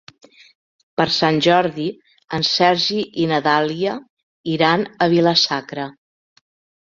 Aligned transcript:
Per 0.99 1.05
Sant 1.15 1.35
Jordi 1.47 1.83
en 2.37 2.45
Sergi 2.47 2.97
i 3.23 3.27
na 3.33 3.39
Dàlia 3.49 3.93
iran 4.55 4.87
a 5.07 5.09
Vila-sacra. 5.15 5.85